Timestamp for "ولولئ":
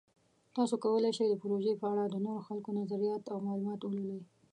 3.81-4.21